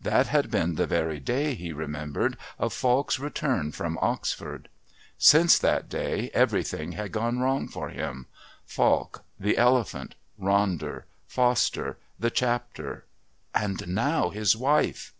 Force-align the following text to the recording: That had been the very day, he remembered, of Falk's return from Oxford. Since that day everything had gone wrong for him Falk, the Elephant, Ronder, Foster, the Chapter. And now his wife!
That 0.00 0.28
had 0.28 0.48
been 0.48 0.76
the 0.76 0.86
very 0.86 1.18
day, 1.18 1.54
he 1.54 1.72
remembered, 1.72 2.36
of 2.56 2.72
Falk's 2.72 3.18
return 3.18 3.72
from 3.72 3.98
Oxford. 4.00 4.68
Since 5.18 5.58
that 5.58 5.88
day 5.88 6.30
everything 6.32 6.92
had 6.92 7.10
gone 7.10 7.40
wrong 7.40 7.66
for 7.66 7.88
him 7.88 8.28
Falk, 8.64 9.24
the 9.40 9.58
Elephant, 9.58 10.14
Ronder, 10.40 11.02
Foster, 11.26 11.98
the 12.16 12.30
Chapter. 12.30 13.06
And 13.56 13.88
now 13.88 14.30
his 14.30 14.56
wife! 14.56 15.14